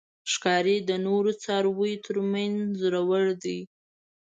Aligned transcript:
ښکاري 0.31 0.77
د 0.89 0.91
نورو 1.05 1.31
څارویو 1.43 2.01
تر 2.05 2.15
منځ 2.31 2.57
زړور 2.81 3.25
دی. 3.43 3.59